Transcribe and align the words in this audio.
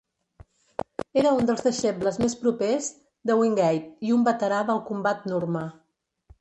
Era 1.23 1.33
uns 1.39 1.45
dels 1.49 1.61
deixebles 1.65 2.17
més 2.23 2.37
propers 2.41 2.89
de 3.31 3.37
Wingate 3.43 4.09
i 4.11 4.17
un 4.19 4.27
veterà 4.33 4.65
del 4.73 4.85
combat 4.91 5.33
Nurma. 5.35 5.67